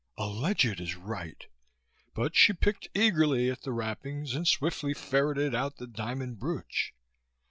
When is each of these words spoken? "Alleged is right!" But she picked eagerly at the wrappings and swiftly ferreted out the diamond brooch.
"Alleged 0.17 0.81
is 0.81 0.95
right!" 0.95 1.45
But 2.15 2.35
she 2.35 2.53
picked 2.53 2.87
eagerly 2.95 3.51
at 3.51 3.61
the 3.61 3.71
wrappings 3.71 4.33
and 4.33 4.47
swiftly 4.47 4.95
ferreted 4.95 5.53
out 5.53 5.77
the 5.77 5.85
diamond 5.85 6.39
brooch. 6.39 6.91